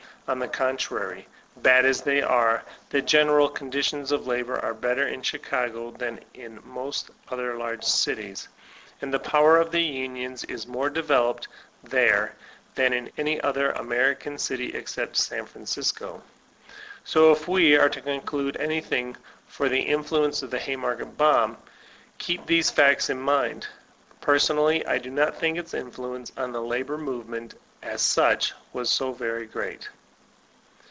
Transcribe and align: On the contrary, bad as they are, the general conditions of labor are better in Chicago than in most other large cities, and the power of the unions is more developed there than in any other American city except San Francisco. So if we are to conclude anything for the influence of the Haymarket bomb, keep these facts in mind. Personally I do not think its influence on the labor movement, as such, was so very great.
On 0.27 0.39
the 0.39 0.47
contrary, 0.47 1.27
bad 1.57 1.83
as 1.85 2.03
they 2.03 2.21
are, 2.21 2.63
the 2.89 3.01
general 3.01 3.49
conditions 3.49 4.13
of 4.13 4.27
labor 4.27 4.57
are 4.59 4.73
better 4.73 5.05
in 5.05 5.21
Chicago 5.23 5.91
than 5.91 6.23
in 6.33 6.57
most 6.63 7.09
other 7.27 7.57
large 7.57 7.83
cities, 7.83 8.47
and 9.01 9.13
the 9.13 9.19
power 9.19 9.57
of 9.57 9.71
the 9.71 9.81
unions 9.81 10.45
is 10.45 10.65
more 10.67 10.89
developed 10.89 11.49
there 11.83 12.33
than 12.75 12.93
in 12.93 13.11
any 13.17 13.41
other 13.41 13.71
American 13.71 14.37
city 14.37 14.73
except 14.73 15.17
San 15.17 15.45
Francisco. 15.45 16.23
So 17.03 17.33
if 17.33 17.49
we 17.49 17.75
are 17.75 17.89
to 17.89 17.99
conclude 17.99 18.55
anything 18.55 19.17
for 19.49 19.67
the 19.67 19.81
influence 19.81 20.41
of 20.43 20.49
the 20.49 20.59
Haymarket 20.59 21.17
bomb, 21.17 21.57
keep 22.19 22.45
these 22.45 22.69
facts 22.69 23.09
in 23.09 23.19
mind. 23.19 23.67
Personally 24.21 24.85
I 24.85 24.97
do 24.97 25.09
not 25.09 25.35
think 25.37 25.57
its 25.57 25.73
influence 25.73 26.31
on 26.37 26.53
the 26.53 26.61
labor 26.61 26.97
movement, 26.97 27.55
as 27.83 28.01
such, 28.01 28.53
was 28.71 28.89
so 28.89 29.11
very 29.11 29.45
great. 29.45 29.89